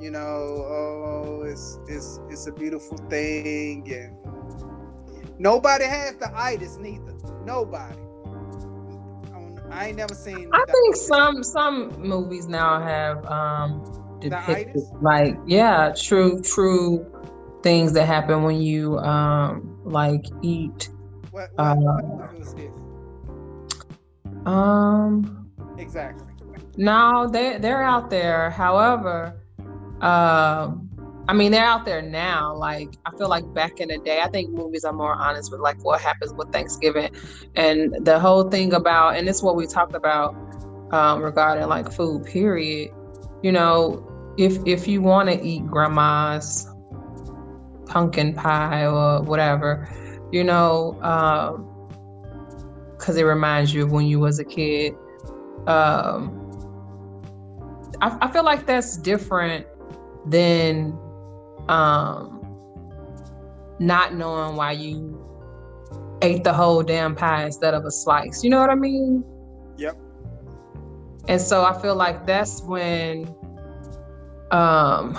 [0.00, 4.16] you know, oh, it's it's it's a beautiful thing, and
[5.38, 7.14] nobody has the itis neither.
[7.44, 7.98] Nobody.
[9.70, 10.50] I ain't never seen.
[10.52, 17.06] I think some some movies now have um depicted like yeah, true true
[17.62, 20.88] things that happen when you um like eat.
[21.30, 22.72] What, what, uh, what was this?
[24.46, 25.50] Um.
[25.76, 26.26] Exactly.
[26.76, 28.50] No, they they're out there.
[28.50, 29.40] However,
[30.02, 30.84] um.
[31.28, 32.54] I mean, they're out there now.
[32.56, 35.60] Like, I feel like back in the day, I think movies are more honest with
[35.60, 37.10] like what happens with Thanksgiving
[37.54, 40.34] and the whole thing about, and it's what we talked about
[40.90, 42.24] um, regarding like food.
[42.24, 42.92] Period.
[43.42, 46.66] You know, if if you want to eat grandma's
[47.86, 49.86] pumpkin pie or whatever,
[50.32, 50.92] you know,
[52.96, 54.94] because um, it reminds you of when you was a kid.
[55.66, 56.34] Um,
[58.00, 59.66] I, I feel like that's different
[60.30, 60.98] than
[61.68, 62.38] um,
[63.78, 65.24] not knowing why you
[66.22, 68.42] ate the whole damn pie instead of a slice.
[68.42, 69.24] You know what I mean?
[69.76, 69.96] Yep.
[71.28, 73.34] And so I feel like that's when
[74.50, 75.18] um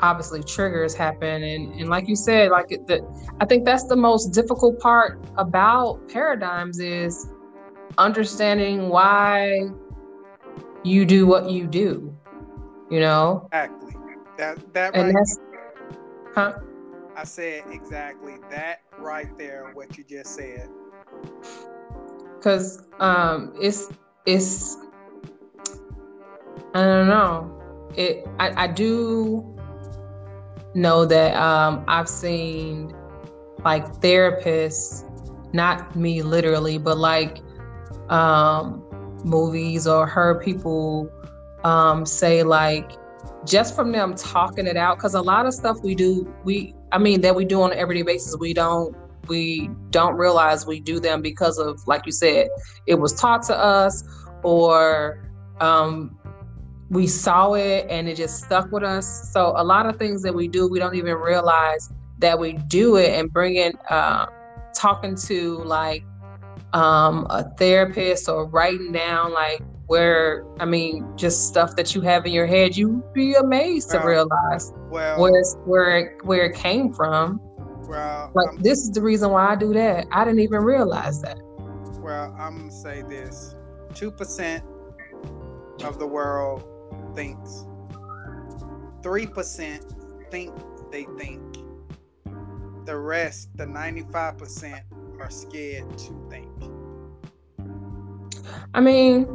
[0.00, 3.06] obviously triggers happen and and like you said like the
[3.40, 7.28] I think that's the most difficult part about paradigms is
[7.98, 9.68] understanding why
[10.82, 12.14] you do what you do.
[12.90, 13.48] You know?
[13.52, 13.77] Exactly.
[14.38, 15.14] That that and right
[16.34, 16.60] Huh?
[17.16, 20.68] I said exactly that right there, what you just said.
[22.40, 23.88] Cause um it's
[24.26, 24.76] it's
[26.74, 27.52] I don't know.
[27.96, 29.44] It I, I do
[30.74, 32.94] know that um I've seen
[33.64, 35.02] like therapists,
[35.52, 37.42] not me literally, but like
[38.08, 38.84] um
[39.24, 41.10] movies or heard people
[41.64, 42.92] um say like
[43.46, 46.98] just from them talking it out because a lot of stuff we do we i
[46.98, 48.96] mean that we do on an everyday basis we don't
[49.28, 52.48] we don't realize we do them because of like you said
[52.86, 54.02] it was taught to us
[54.42, 55.28] or
[55.60, 56.18] um,
[56.90, 59.30] we saw it and it just stuck with us.
[59.32, 62.96] So a lot of things that we do we don't even realize that we do
[62.96, 64.26] it and bringing uh,
[64.74, 66.04] talking to like
[66.72, 72.24] um, a therapist or writing down like where I mean, just stuff that you have
[72.24, 76.54] in your head, you'd be amazed well, to realize well, where where it, where it
[76.54, 77.40] came from.
[77.88, 80.06] Well, like I'm, this is the reason why I do that.
[80.12, 81.38] I didn't even realize that.
[82.00, 83.54] Well, I'm gonna say this:
[83.94, 84.62] two percent
[85.82, 86.64] of the world
[87.16, 87.66] thinks.
[89.02, 89.84] Three percent
[90.30, 90.54] think
[90.92, 91.42] they think.
[92.84, 94.82] The rest, the ninety-five percent,
[95.18, 96.48] are scared to think.
[98.74, 99.26] I mean,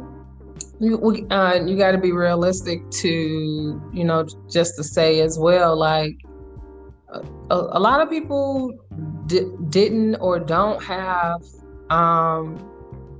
[0.84, 5.38] you we, uh, you got to be realistic to you know just to say as
[5.38, 6.16] well like
[7.08, 7.20] a,
[7.50, 8.72] a lot of people
[9.26, 11.40] di- didn't or don't have
[11.90, 12.58] um,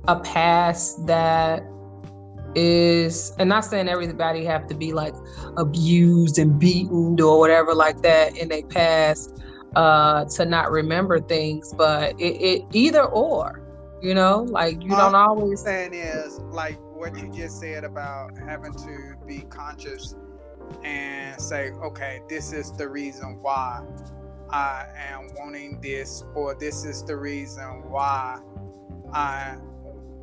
[0.07, 1.63] a past that
[2.55, 5.13] is and not saying everybody have to be like
[5.57, 9.41] abused and beaten or whatever like that in a past
[9.75, 13.65] uh to not remember things but it, it either or
[14.05, 14.43] you know?
[14.43, 19.41] Like you don't always saying is like what you just said about having to be
[19.49, 20.15] conscious
[20.83, 23.83] and say okay this is the reason why
[24.49, 28.39] i am wanting this or this is the reason why
[29.13, 29.55] i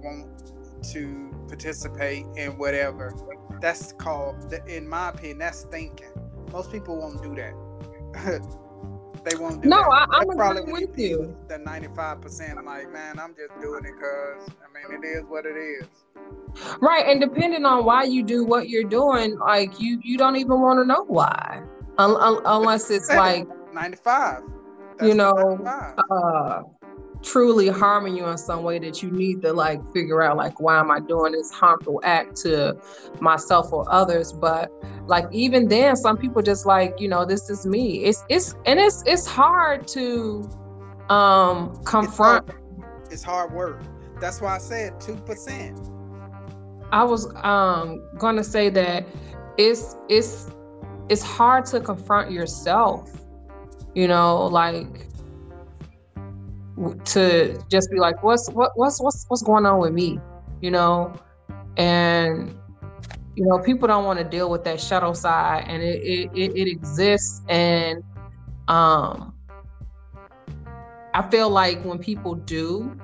[0.03, 0.53] want
[0.83, 3.14] to participate in whatever.
[3.61, 6.09] That's called, in my opinion, that's thinking.
[6.51, 8.59] Most people won't do that.
[9.25, 10.09] they won't do no, that.
[10.11, 11.37] I, I'm probably with you.
[11.49, 15.47] The 95% I'm like, man, I'm just doing it because, I mean, it is what
[15.47, 15.87] it is.
[16.81, 20.61] Right, and depending on why you do what you're doing, like you, you don't even
[20.61, 21.62] want to know why,
[21.99, 24.43] un- un- unless it's like 95.
[24.99, 25.99] That's you know, 95.
[26.11, 26.62] uh,
[27.23, 30.79] truly harming you in some way that you need to like figure out like why
[30.79, 32.77] am i doing this harmful act to
[33.20, 34.33] myself or others?
[34.33, 34.70] But
[35.07, 38.05] like even then some people just like you know this is me.
[38.05, 40.49] It's it's and it's it's hard to
[41.09, 43.83] um confront it's hard, it's hard work.
[44.20, 45.93] That's why i said 2%
[46.93, 49.05] i was um gonna say that
[49.57, 50.49] it's it's
[51.09, 53.11] it's hard to confront yourself
[53.95, 55.09] you know like
[57.05, 60.18] to just be like, what's what what's what's what's going on with me,
[60.61, 61.14] you know,
[61.77, 62.57] and
[63.37, 66.57] you know people don't want to deal with that shadow side, and it it, it,
[66.57, 68.03] it exists, and
[68.68, 69.35] um,
[71.14, 72.99] I feel like when people do,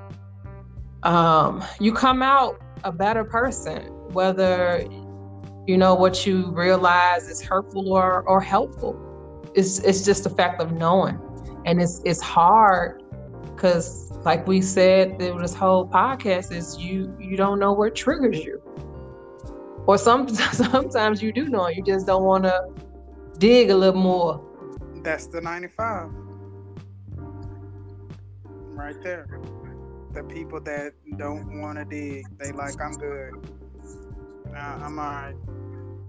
[1.03, 4.83] um, you come out a better person, whether
[5.67, 9.05] you know what you realize is hurtful or or helpful.
[9.55, 11.21] It's it's just the fact of knowing,
[11.67, 13.03] and it's it's hard
[13.45, 18.61] because like we said this whole podcast is you you don't know what triggers you.
[19.87, 22.69] Or some sometimes you do know you just don't want to
[23.39, 24.45] dig a little more.
[25.03, 26.11] That's the 95
[28.75, 29.41] right there.
[30.13, 33.33] The people that don't want to dig they like i'm good.
[34.57, 35.35] Uh, i'm all right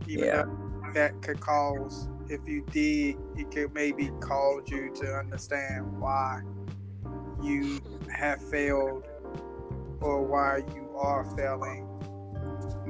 [0.08, 0.44] even yeah.
[0.44, 6.42] though that could cause if you dig it could maybe cause you to understand why
[7.42, 7.80] you
[8.12, 9.06] have failed
[10.02, 11.88] or why you are failing,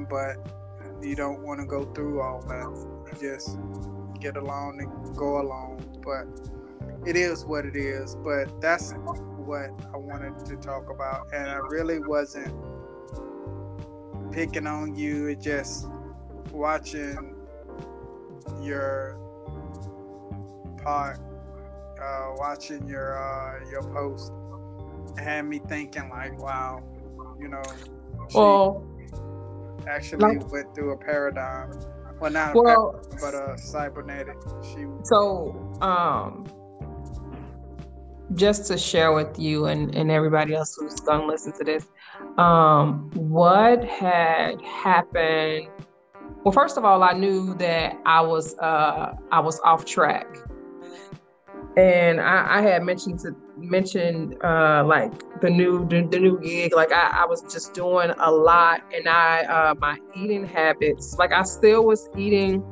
[0.08, 0.36] but
[1.02, 2.66] you don't want to go through all that.
[3.12, 3.58] You just
[4.20, 5.84] get along and go along.
[6.04, 6.26] But
[7.06, 8.16] it is what it is.
[8.16, 11.32] But that's what I wanted to talk about.
[11.32, 12.54] And I really wasn't
[14.32, 15.88] picking on you, just
[16.52, 17.34] watching
[18.62, 19.18] your
[20.82, 21.18] part,
[22.00, 24.32] uh, watching your uh, your post
[25.18, 26.82] had me thinking like, wow,
[27.40, 27.62] you know,
[28.34, 28.86] well,
[29.88, 31.72] actually like, went through a paradigm.
[32.20, 34.36] Well, not well, a paradigm, but a cybernetic.
[34.62, 36.46] She so um
[38.34, 41.84] just to share with you and, and everybody else who's gonna listen to this,
[42.38, 45.68] um, what had happened
[46.44, 50.26] well first of all i knew that i was uh i was off track
[51.76, 56.74] and I, I had mentioned to mention uh, like the new the, the, new gig.
[56.74, 61.16] Like I, I was just doing a lot, and I uh, my eating habits.
[61.18, 62.64] Like I still was eating.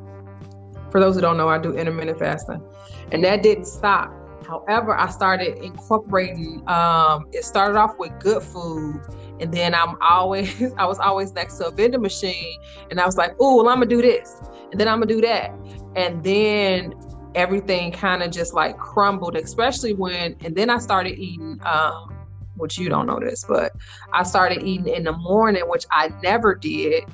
[0.91, 2.63] For those who don't know, I do intermittent fasting,
[3.11, 4.11] and that didn't stop.
[4.45, 6.63] However, I started incorporating.
[6.67, 8.99] Um, it started off with good food,
[9.39, 12.59] and then I'm always I was always next to a vending machine,
[12.89, 15.21] and I was like, "Oh, well, I'm gonna do this, and then I'm gonna do
[15.21, 15.51] that,"
[15.95, 16.93] and then
[17.35, 22.15] everything kind of just like crumbled, especially when, and then I started eating, um,
[22.55, 23.71] which you don't know this, but
[24.13, 27.05] I started eating in the morning, which I never did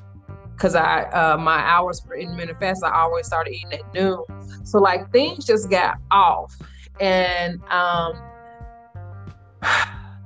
[0.56, 4.24] because I uh, my hours for intermittent fast, I always started eating at noon.
[4.64, 6.56] So like things just got off,
[7.00, 8.14] and um,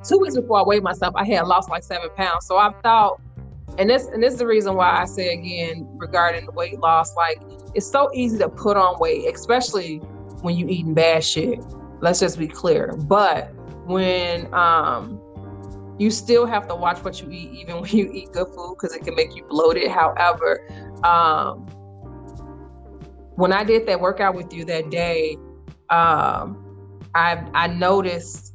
[0.08, 2.46] two weeks before I weighed myself, I had lost like seven pounds.
[2.46, 3.20] So I thought
[3.78, 7.16] and this and this is the reason why I say again regarding the weight loss,
[7.16, 7.42] like
[7.76, 9.98] it's so easy to put on weight, especially
[10.42, 11.60] when you eating bad shit.
[12.02, 12.94] Let's just be clear.
[12.96, 13.54] But
[13.86, 15.22] when um
[16.00, 18.96] you still have to watch what you eat, even when you eat good food, because
[18.96, 19.92] it can make you bloated.
[19.92, 20.66] However,
[21.04, 21.66] um,
[23.36, 25.36] when I did that workout with you that day,
[25.90, 28.54] um, I I noticed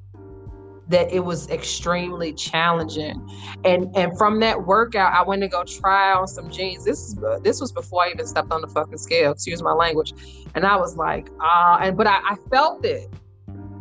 [0.88, 3.26] that it was extremely challenging.
[3.64, 6.84] And and from that workout, I went to go try on some jeans.
[6.84, 9.32] This is this was before I even stepped on the fucking scale.
[9.32, 10.12] Excuse my language.
[10.54, 13.08] And I was like, ah, uh, and but I, I felt it.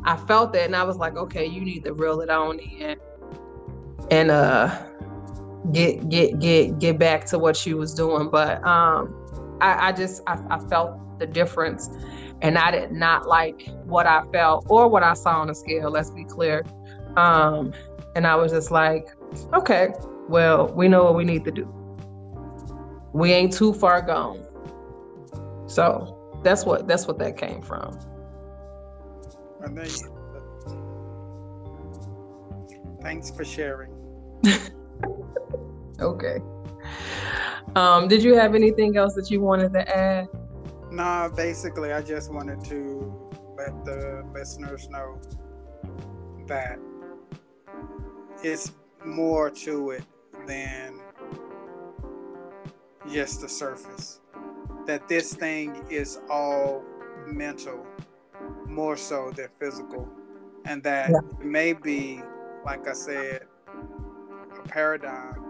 [0.06, 2.98] I felt it, and I was like, okay, you need to reel it on in,
[4.12, 4.86] and uh,
[5.72, 8.30] get get get get back to what you was doing.
[8.30, 9.16] But um,
[9.62, 11.90] I, I just I, I felt the difference
[12.44, 15.90] and I did not like what I felt or what I saw on the scale.
[15.90, 16.66] Let's be clear.
[17.16, 17.74] Um,
[18.16, 19.08] and I was just like,
[19.54, 19.94] okay,
[20.28, 21.66] well, we know what we need to do.
[23.14, 24.46] We ain't too far gone.
[25.68, 28.00] So that's what that's what that came from.
[29.62, 29.90] And then,
[33.02, 33.92] thanks for sharing.
[36.00, 36.40] okay.
[37.76, 40.28] Um, did you have anything else that you wanted to add?
[40.92, 45.20] No, basically, I just wanted to let the listeners know
[46.48, 46.78] that
[48.44, 48.74] it's
[49.06, 50.04] more to it
[50.46, 51.00] than
[53.10, 54.20] just the surface.
[54.86, 56.84] That this thing is all
[57.26, 57.86] mental
[58.68, 60.10] more so than physical.
[60.66, 61.18] And that yeah.
[61.40, 62.22] it may be,
[62.66, 63.46] like I said,
[64.58, 65.44] a paradigm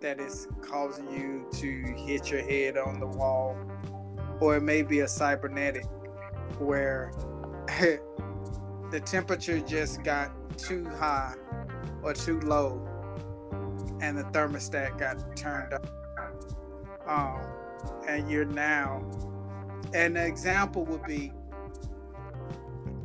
[0.00, 3.56] that is causing you to hit your head on the wall,
[4.40, 5.86] or it may be a cybernetic
[6.58, 7.12] where
[7.68, 11.34] the temperature just got too high
[12.02, 12.86] or too low,
[14.00, 15.86] and the thermostat got turned up.
[17.06, 17.40] Um,
[18.06, 19.02] and you're now,
[19.94, 21.32] and an example would be,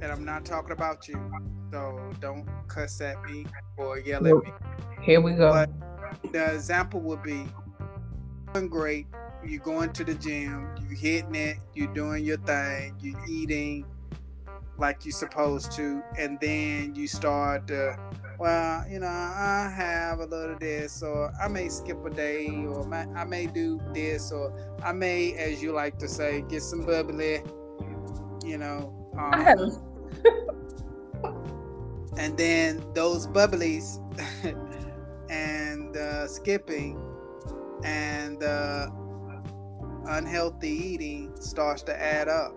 [0.02, 1.32] and I'm not talking about you,
[1.72, 3.46] so don't cuss at me
[3.78, 4.52] or yell at me.
[5.02, 5.52] Here we go.
[5.52, 7.46] But the example would be
[8.54, 9.08] doing great.
[9.46, 13.86] You're going to the gym, you're hitting it, you're doing your thing, you're eating
[14.78, 17.98] like you're supposed to, and then you start to
[18.40, 22.92] well, you know, I have a little this, or I may skip a day, or
[22.94, 24.54] I may do this, or
[24.84, 27.42] I may, as you like to say, get some bubbly,
[28.46, 28.94] you know.
[29.18, 29.82] Um,
[32.18, 34.00] and then those bubblies
[35.30, 37.00] and uh, skipping
[37.84, 38.90] and uh,
[40.08, 42.56] unhealthy eating starts to add up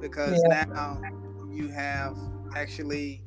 [0.00, 0.64] because yeah.
[0.64, 1.00] now
[1.50, 2.16] you have
[2.56, 3.23] actually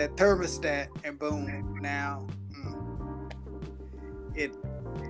[0.00, 2.26] that thermostat, and boom, now
[2.56, 3.30] mm,
[4.34, 4.56] it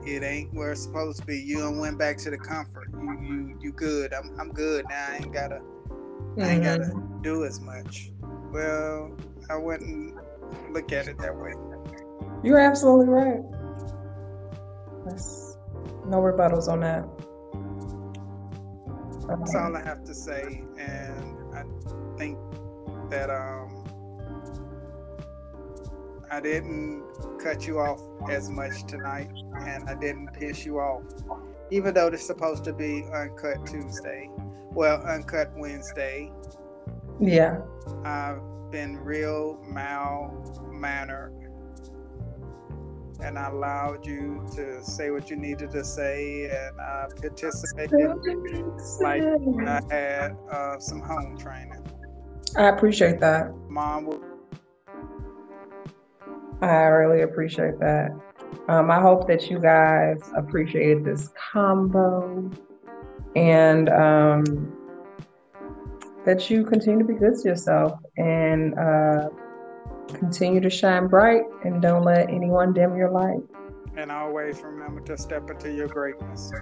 [0.04, 1.40] it ain't where it's supposed to be.
[1.40, 2.88] You don't went back to the comfort.
[2.92, 4.12] You you you good.
[4.12, 5.06] I'm I'm good now.
[5.10, 6.42] I ain't gotta mm-hmm.
[6.42, 7.22] I ain't gotta mm-hmm.
[7.22, 8.10] do as much.
[8.52, 9.16] Well,
[9.48, 10.16] I wouldn't
[10.70, 11.54] look at it that way.
[12.42, 13.42] You're absolutely right.
[15.06, 15.56] That's
[16.04, 17.06] no rebuttals on that.
[19.28, 21.62] That's all I have to say, and I
[22.18, 22.36] think
[23.10, 23.69] that um
[26.30, 27.02] I didn't
[27.40, 28.00] cut you off
[28.30, 29.30] as much tonight,
[29.66, 31.02] and I didn't piss you off,
[31.70, 34.30] even though it's supposed to be Uncut Tuesday.
[34.72, 36.30] Well, Uncut Wednesday.
[37.18, 37.62] Yeah.
[38.04, 40.32] I've been real mal
[40.70, 41.34] mannered,
[43.20, 47.90] and I allowed you to say what you needed to say, and I participated
[49.00, 49.22] like
[49.66, 51.84] I had uh, some home training.
[52.56, 53.52] I appreciate that.
[53.68, 54.06] Mom
[56.62, 58.10] I really appreciate that.
[58.68, 62.50] Um, I hope that you guys appreciated this combo
[63.34, 64.72] and um,
[66.24, 69.28] that you continue to be good to yourself and uh,
[70.14, 73.40] continue to shine bright and don't let anyone dim your light.
[73.96, 76.52] And always remember to step into your greatness.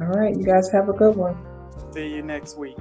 [0.00, 1.36] All right, you guys have a good one.
[1.92, 2.76] See you next week.